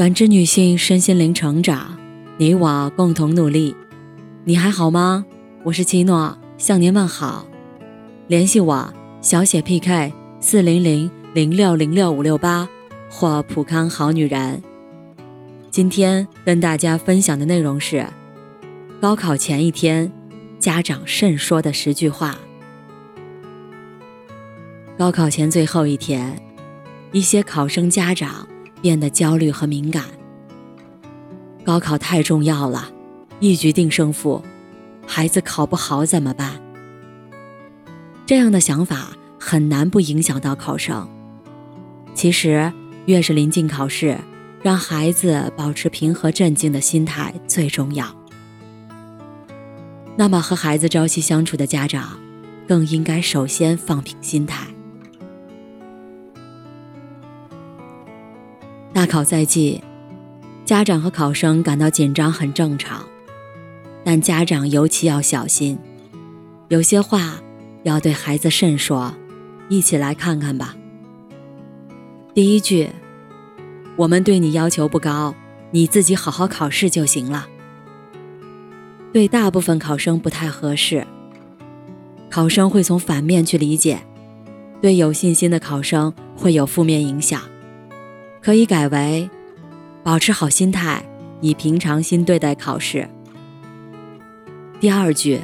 [0.00, 1.94] 感知女性身心灵成长，
[2.38, 3.76] 你我共同努力。
[4.44, 5.26] 你还好吗？
[5.62, 7.46] 我是七诺，向您问好。
[8.26, 10.10] 联系我小写 PK
[10.40, 12.66] 四零零零六零六五六八
[13.10, 14.62] 或普康好女人。
[15.70, 18.06] 今天跟大家分享的内容是
[19.02, 20.10] 高考前一天，
[20.58, 22.38] 家长慎说的十句话。
[24.96, 26.40] 高考前最后一天，
[27.12, 28.48] 一些考生家长。
[28.80, 30.04] 变得焦虑和敏感。
[31.64, 32.90] 高考太重要了，
[33.38, 34.42] 一局定胜负，
[35.06, 36.60] 孩子考不好怎么办？
[38.26, 41.08] 这样的想法很难不影响到考生。
[42.14, 42.72] 其实，
[43.06, 44.16] 越是临近考试，
[44.62, 48.06] 让孩子保持平和镇静的心态最重要。
[50.16, 52.18] 那么，和孩子朝夕相处的家长，
[52.66, 54.66] 更应该首先放平心态。
[59.00, 59.82] 大考在即，
[60.62, 63.02] 家长和考生感到紧张很正常，
[64.04, 65.78] 但家长尤其要小心，
[66.68, 67.40] 有些话
[67.82, 69.14] 要对孩子慎说。
[69.70, 70.76] 一起来看看吧。
[72.34, 72.90] 第一句，
[73.96, 75.34] 我们对你要求不高，
[75.70, 77.48] 你自己好好考试就行了。
[79.14, 81.06] 对大部分考生不太合适，
[82.28, 84.02] 考生会从反面去理解，
[84.82, 87.40] 对有信心的考生会有负面影响。
[88.42, 89.28] 可以改为：
[90.02, 91.04] 保持好心态，
[91.42, 93.06] 以平常心对待考试。
[94.80, 95.40] 第二句：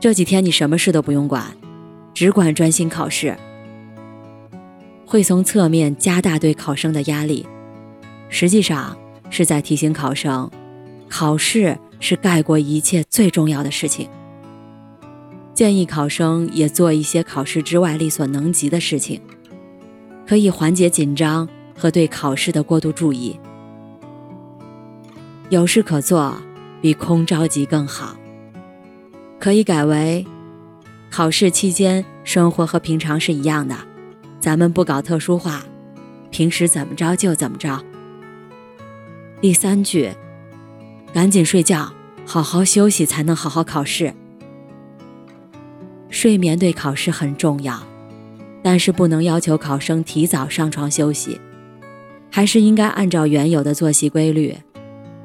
[0.00, 1.44] 这几天你什么事都不用管，
[2.14, 3.36] 只管专心考试。
[5.04, 7.46] 会从侧面加大对考生的压力，
[8.30, 8.96] 实际上
[9.28, 10.50] 是在提醒考生，
[11.06, 14.08] 考试是盖过一切最重要的事情。
[15.52, 19.20] 建议考生也做一些考试之外力所能及的事情。
[20.32, 23.38] 可以缓解紧张和对考试的过度注意。
[25.50, 26.34] 有事可做，
[26.80, 28.16] 比空着急更好。
[29.38, 30.26] 可以改为：
[31.10, 33.76] 考试期间生活和平常是一样的，
[34.40, 35.62] 咱们不搞特殊化，
[36.30, 37.84] 平时怎么着就怎么着。
[39.42, 40.12] 第三句，
[41.12, 41.92] 赶紧睡觉，
[42.24, 44.14] 好好休息才能好好考试。
[46.08, 47.91] 睡眠对考试很重要。
[48.62, 51.40] 但是不能要求考生提早上床休息，
[52.30, 54.56] 还是应该按照原有的作息规律，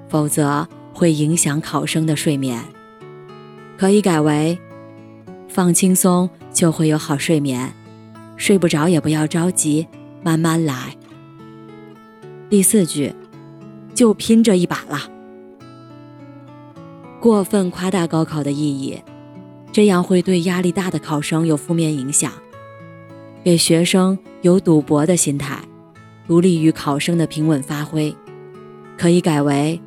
[0.10, 2.64] 否则会影响考生的睡眠。
[3.78, 4.58] 可以改为：
[5.48, 7.72] 放轻松就会有好睡眠，
[8.36, 9.88] 睡不着也不要着急，
[10.24, 10.96] 慢慢来。
[12.50, 13.14] 第四句，
[13.94, 15.12] 就拼这一把了。
[17.20, 19.00] 过分夸大高考的意义，
[19.72, 22.32] 这样会对压力大的考生有负面影响。
[23.48, 25.58] 给学生有赌博的心态，
[26.28, 28.14] 不利于考生的平稳发挥。
[28.98, 29.80] 可以改为：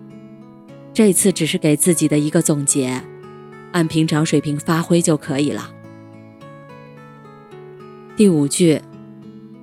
[0.94, 3.02] 这次只是给自己的一个总结，
[3.72, 5.70] 按平常水平发挥就可以了。
[8.16, 8.80] 第五句，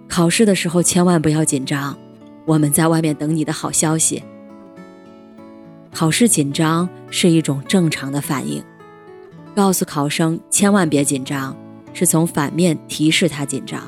[0.07, 1.97] 考试的时候千万不要紧张，
[2.45, 4.21] 我们在外面等你的好消息。
[5.91, 8.63] 考试紧张是一种正常的反应，
[9.55, 11.57] 告诉考生千万别紧张。
[11.97, 13.81] 是从反面提示他紧张。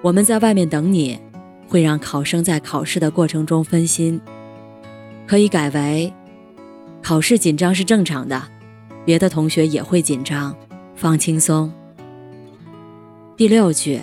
[0.00, 1.20] 我们在外面等你，
[1.68, 4.18] 会让考生在考试的过程中分心。
[5.26, 6.10] 可以改为：
[7.02, 8.42] 考试紧张是正常的，
[9.04, 10.56] 别的同学也会紧张，
[10.96, 11.70] 放轻松。
[13.36, 14.00] 第六句，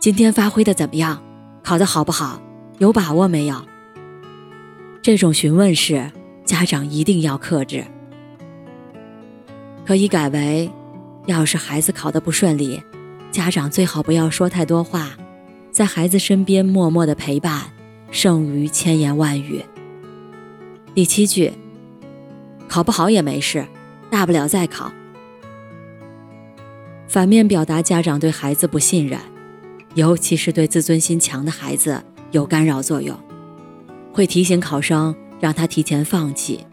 [0.00, 1.22] 今天发挥的怎么样？
[1.62, 2.40] 考得好不好？
[2.78, 3.62] 有把握没有？
[5.02, 6.10] 这种询问式，
[6.46, 7.84] 家长一定要克制。
[9.84, 10.70] 可以改为。
[11.26, 12.82] 要是孩子考得不顺利，
[13.32, 15.10] 家长最好不要说太多话，
[15.72, 17.62] 在孩子身边默默的陪伴，
[18.10, 19.64] 胜于千言万语。
[20.94, 21.52] 第七句，
[22.68, 23.66] 考不好也没事，
[24.08, 24.92] 大不了再考。
[27.08, 29.18] 反面表达家长对孩子不信任，
[29.94, 33.18] 尤其是对自尊心强的孩子有干扰作用，
[34.12, 36.64] 会提醒考生让他提前放弃，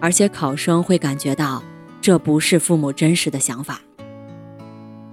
[0.00, 1.62] 而且考生会感觉到。
[2.06, 3.80] 这不是父母真实的想法，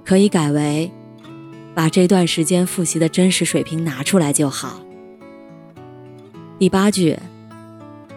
[0.06, 0.92] 可以改为
[1.74, 4.80] 把这段时间复习的真实水平拿出来就好。
[6.60, 7.18] 第八句，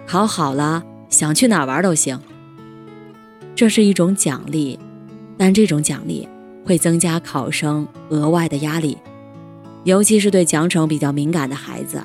[0.07, 2.21] 考好了想去哪玩都行。
[3.55, 4.79] 这是一种奖励，
[5.39, 6.29] 但这种奖励
[6.63, 8.99] 会增加考生额外的压力，
[9.85, 12.03] 尤其是对奖惩比较敏感的孩子，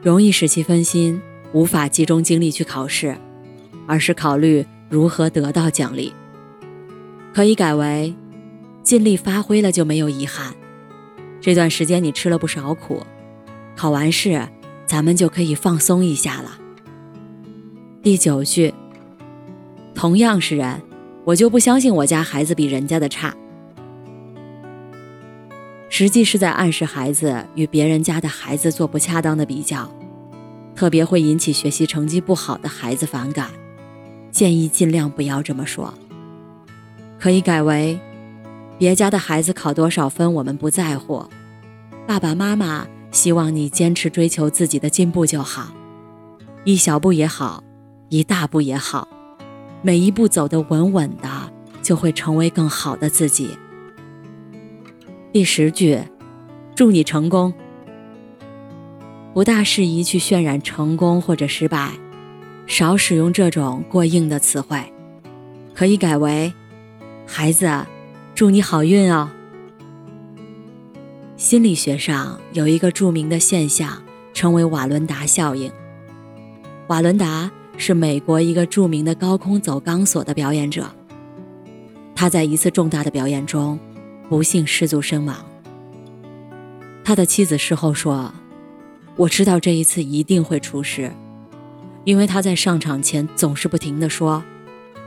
[0.00, 1.20] 容易使其分心，
[1.52, 3.14] 无法集中精力去考试，
[3.86, 4.64] 而是考虑。
[4.92, 6.12] 如何得到奖励？
[7.32, 8.14] 可以改为
[8.82, 10.54] 尽力发挥了就没有遗憾。
[11.40, 13.02] 这段时间你吃了不少苦，
[13.74, 14.46] 考完试，
[14.84, 16.58] 咱们就可以放松一下了。
[18.02, 18.74] 第九句，
[19.94, 20.82] 同样是人，
[21.24, 23.34] 我就不相信我家孩子比人家的差。
[25.88, 29.90] 实际是在暗示孩子与别人家的孩子做不恰当的比较，
[30.74, 33.48] 特别会引起学习成绩不好的孩子反感。
[34.32, 35.92] 建议尽量不要这么说，
[37.20, 38.00] 可以改为：
[38.78, 41.24] 别家的孩子考多少分我们不在乎，
[42.06, 45.72] 爸爸妈妈希望你坚持追求自己的进步就好，
[46.64, 47.62] 一小步也好，
[48.08, 49.06] 一大步也好，
[49.82, 51.28] 每一步走得稳稳的，
[51.82, 53.50] 就会成为更好的自己。
[55.30, 55.98] 第十句，
[56.74, 57.52] 祝你成功。
[59.34, 61.92] 不大适宜去渲染成功或者失败，
[62.66, 64.82] 少使用这种过硬的词汇，
[65.74, 66.52] 可以改为：
[67.26, 67.70] 孩子，
[68.34, 69.30] 祝你好运哦。
[71.36, 75.70] 心理学上有一个著名的现象，称为瓦伦达效应。
[76.88, 80.86] 瓦伦达是美国一个著名的高空走钢索的表演者，
[82.14, 83.78] 他在一次重大的表演中。
[84.28, 85.36] 不幸失足身亡。
[87.04, 88.32] 他的妻子事后说
[89.14, 91.12] ：“我知道这一次一定会出事，
[92.04, 94.42] 因为他在上场前总是不停地说，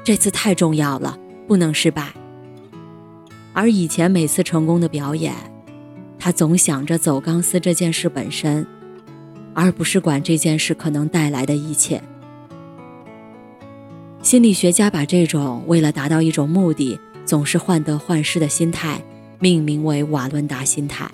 [0.03, 2.13] 这次太重要了，不能失败。
[3.53, 5.33] 而以前每次成功的表演，
[6.17, 8.65] 他总想着走钢丝这件事本身，
[9.53, 12.01] 而不是管这件事可能带来的一切。
[14.21, 19.01] 心理学家把这种为了达到一种目的，总是患得患失的心态。”
[19.37, 21.11] 命名为瓦伦达心态。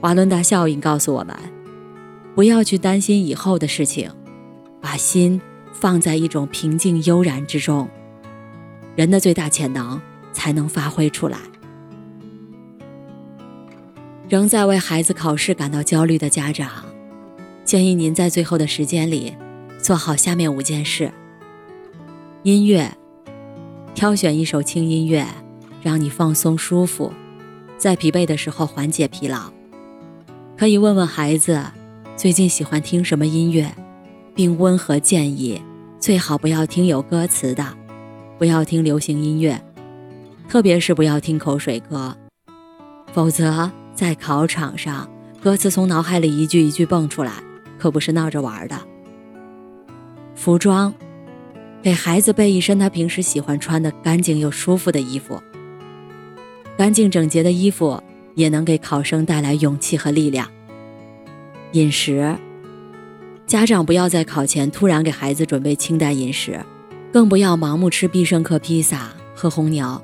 [0.00, 1.36] 瓦伦达效应告诉我们，
[2.34, 4.10] 不要去担心以后的事情，
[4.82, 5.40] 把心
[5.72, 7.88] 放在一种平静悠然之中，
[8.94, 9.98] 人的最大潜能
[10.32, 11.38] 才能发挥出来。
[14.28, 16.84] 仍在为孩子考试感到焦虑的家长，
[17.64, 19.34] 建议您在最后的时间里
[19.78, 21.10] 做好下面五件事：
[22.42, 22.92] 音乐，
[23.94, 25.26] 挑选一首轻音乐。
[25.82, 27.12] 让你放松舒服，
[27.76, 29.52] 在疲惫的时候缓解疲劳。
[30.56, 31.60] 可以问问孩子
[32.16, 33.74] 最近喜欢听什么音乐，
[34.34, 35.60] 并温和建议
[35.98, 37.66] 最好不要听有歌词的，
[38.38, 39.62] 不要听流行音乐，
[40.48, 42.16] 特别是不要听口水歌，
[43.12, 45.08] 否则在考场上
[45.40, 47.32] 歌词从脑海里一句一句蹦出来，
[47.78, 48.78] 可不是闹着玩的。
[50.34, 50.92] 服装，
[51.82, 55.40] 给孩子备一身他平时喜欢穿的干净又舒服的衣服。
[56.76, 58.02] 干净整洁的衣服
[58.34, 60.48] 也能给考生带来勇气和力量。
[61.72, 62.34] 饮食，
[63.52, 66.58] 家长不要在考前突然给孩子准备清淡饮食，
[67.12, 70.00] 更不要盲目吃必胜客披萨、喝红牛，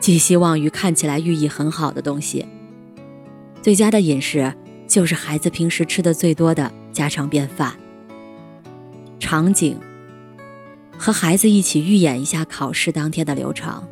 [0.00, 2.44] 寄希望于看起来寓意很好的东西。
[3.62, 4.52] 最佳的饮食
[4.86, 7.72] 就是孩子平时吃的最多的家常便饭。
[9.18, 9.80] 场景，
[10.98, 13.82] 和孩子一起预演一下考试当天的流程。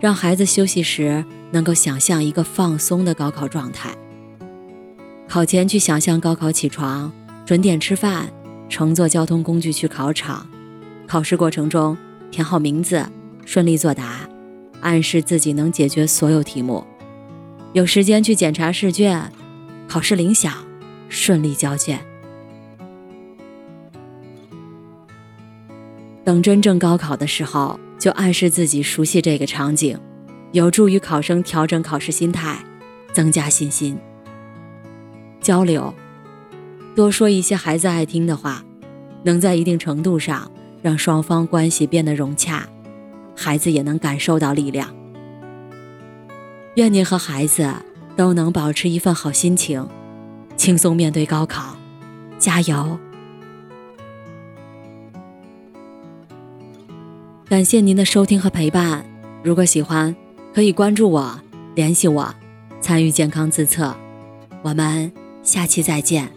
[0.00, 3.94] 让孩子休息时能够想象一个放松的高考状态。
[5.28, 7.12] 考前去想象高考起床、
[7.46, 8.28] 准点吃饭、
[8.68, 10.46] 乘坐交通工具去考场。
[11.06, 11.96] 考试过程中
[12.30, 13.06] 填好名字，
[13.46, 14.28] 顺利作答，
[14.82, 16.84] 暗示自己能解决所有题目。
[17.72, 19.32] 有时间去检查试卷，
[19.88, 20.52] 考试铃响，
[21.08, 22.00] 顺利交卷。
[26.24, 27.80] 等真正高考的时候。
[27.98, 29.98] 就暗示自己熟悉这个场景，
[30.52, 32.62] 有助于考生调整考试心态，
[33.10, 33.98] 增加信心。
[35.40, 35.92] 交流，
[36.96, 38.64] 多说一些孩子爱听的话，
[39.22, 40.50] 能在一定程度上
[40.80, 42.66] 让双方关系变得融洽，
[43.36, 44.88] 孩子也能感受到力量。
[46.76, 47.70] 愿您和孩子
[48.16, 49.86] 都能保持一份好心情，
[50.56, 51.76] 轻松面对高考，
[52.38, 52.98] 加油！
[57.46, 59.04] 感谢您的收听和陪伴。
[59.42, 60.16] 如果喜欢，
[60.54, 61.38] 可以关注我，
[61.74, 62.34] 联系我，
[62.80, 63.94] 参与健康自测。
[64.62, 65.12] 我们
[65.42, 66.30] 下期再见。